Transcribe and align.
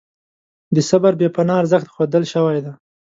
د 0.75 0.77
صبر 0.89 1.13
بې 1.19 1.27
پناه 1.35 1.59
ارزښت 1.61 1.87
ښودل 1.93 2.23
شوی 2.33 2.59
دی. 2.65 2.73